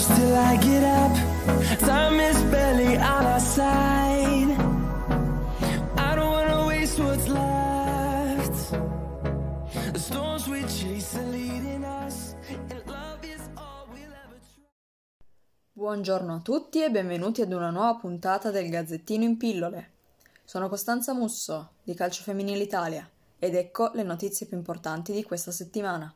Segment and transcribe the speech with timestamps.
[0.00, 1.12] close till I get up.
[1.80, 4.56] Time is barely on our side.
[5.96, 8.70] I don't wanna waste what's left.
[9.92, 14.64] The storms we chase are leading us, and love is all we'll ever try.
[15.72, 19.90] Buongiorno a tutti e benvenuti ad una nuova puntata del Gazzettino in pillole.
[20.44, 23.08] Sono Costanza Musso di Calcio Femminile Italia
[23.38, 26.12] ed ecco le notizie più importanti di questa settimana.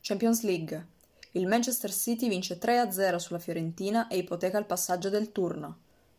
[0.00, 0.92] Champions League.
[1.36, 5.78] Il Manchester City vince 3-0 sulla Fiorentina e ipoteca il passaggio del turno.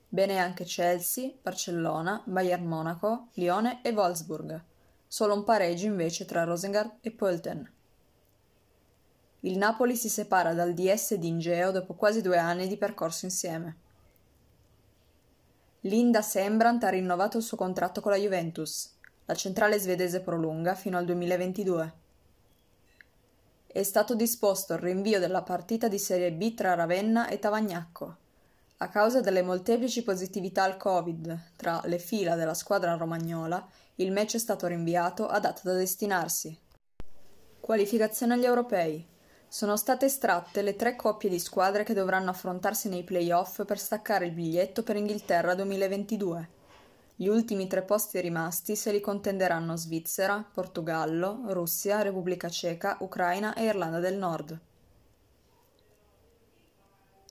[0.10, 4.62] Bene anche Chelsea, Barcellona, Bayern Monaco, Lione e Wolfsburg.
[5.08, 7.72] Solo un pareggio invece tra Rosengard e Pölten.
[9.42, 13.78] Il Napoli si separa dal DS di Ingeo dopo quasi due anni di percorso insieme.
[15.82, 18.94] Linda Sembrant ha rinnovato il suo contratto con la Juventus.
[19.28, 22.04] La centrale svedese prolunga fino al 2022.
[23.76, 28.16] È stato disposto il rinvio della partita di Serie B tra Ravenna e Tavagnacco.
[28.78, 34.36] A causa delle molteplici positività al Covid tra le fila della squadra romagnola, il match
[34.36, 36.58] è stato rinviato a data da destinarsi.
[37.60, 39.06] Qualificazione agli europei.
[39.50, 44.28] Sono state estratte le tre coppie di squadre che dovranno affrontarsi nei playoff per staccare
[44.28, 46.55] il biglietto per Inghilterra 2022.
[47.18, 53.64] Gli ultimi tre posti rimasti se li contenderanno Svizzera, Portogallo, Russia, Repubblica Ceca, Ucraina e
[53.64, 54.60] Irlanda del Nord.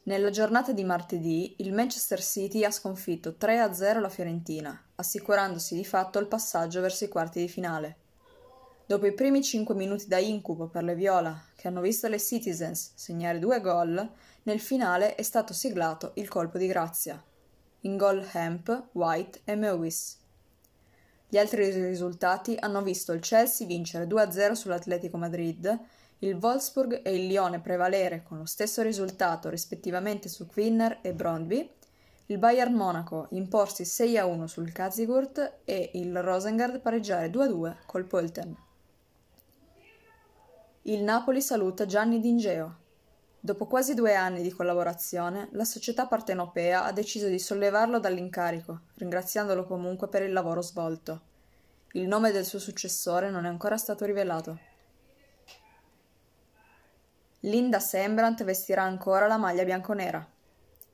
[0.04, 6.18] Nella giornata di martedì il Manchester City ha sconfitto 3-0 la Fiorentina, assicurandosi di fatto
[6.18, 7.96] il passaggio verso i quarti di finale.
[8.86, 12.92] Dopo i primi 5 minuti da incubo per le Viola, che hanno visto le Citizens
[12.94, 14.10] segnare due gol,
[14.44, 17.22] nel finale è stato siglato il colpo di grazia.
[17.84, 20.16] In gol Hemp, White e Mewis.
[21.28, 25.78] Gli altri risultati hanno visto il Chelsea vincere 2-0 sull'Atletico Madrid,
[26.20, 31.70] il Wolfsburg e il Lione prevalere con lo stesso risultato rispettivamente su Quinner e Brondby,
[32.26, 38.56] il Bayern Monaco imporsi 6-1 sul Kazigurt e il Rosengard pareggiare 2-2 col Pölten.
[40.82, 42.76] Il Napoli saluta Gianni D'Ingeo.
[43.44, 49.66] Dopo quasi due anni di collaborazione, la società partenopea ha deciso di sollevarlo dall'incarico, ringraziandolo
[49.66, 51.20] comunque per il lavoro svolto.
[51.92, 54.58] Il nome del suo successore non è ancora stato rivelato.
[57.40, 60.26] Linda Sembrant vestirà ancora la maglia bianconera.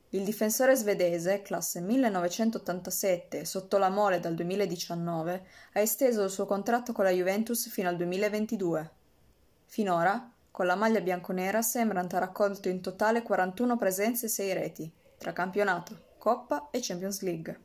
[0.09, 6.93] Il difensore svedese, classe 1987 sotto la mole dal 2019, ha esteso il suo contratto
[6.93, 8.91] con la Juventus fino al 2022.
[9.67, 14.93] Finora, con la maglia bianconera Sembrant ha raccolto in totale 41 presenze e 6 reti,
[15.17, 17.61] tra campionato, Coppa e Champions League.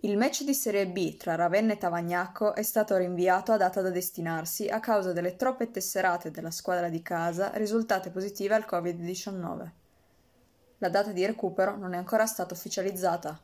[0.00, 3.90] Il match di Serie B tra Ravenna e Tavagnacco è stato rinviato a data da
[3.90, 9.70] destinarsi a causa delle troppe tesserate della squadra di casa risultate positive al Covid-19.
[10.78, 13.40] La data di recupero non è ancora stata ufficializzata.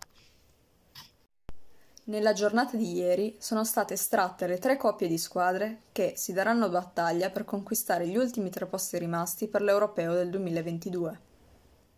[2.04, 6.68] Nella giornata di ieri sono state estratte le tre coppie di squadre che si daranno
[6.68, 11.20] battaglia per conquistare gli ultimi tre posti rimasti per l'Europeo del 2022.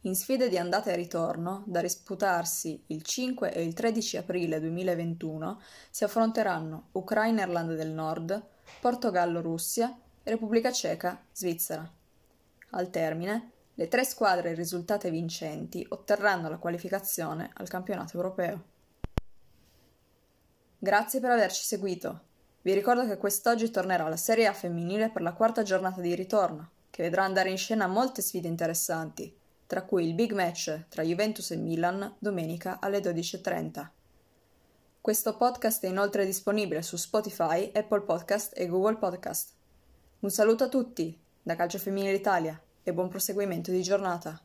[0.02, 5.58] In sfide di andata e ritorno, da disputarsi il 5 e il 13 aprile 2021,
[5.88, 8.42] si affronteranno Ucraina-Irlanda del Nord,
[8.82, 11.90] Portogallo-Russia Repubblica Ceca, Svizzera.
[12.72, 18.72] Al termine, le tre squadre risultate vincenti otterranno la qualificazione al campionato europeo.
[20.84, 22.20] Grazie per averci seguito.
[22.60, 26.72] Vi ricordo che quest'oggi tornerà la Serie A femminile per la quarta giornata di ritorno,
[26.90, 29.34] che vedrà andare in scena molte sfide interessanti,
[29.66, 33.88] tra cui il big match tra Juventus e Milan domenica alle 12.30.
[35.00, 39.52] Questo podcast è inoltre disponibile su Spotify, Apple Podcast e Google Podcast.
[40.18, 44.38] Un saluto a tutti da Calcio Femminile Italia e buon proseguimento di giornata.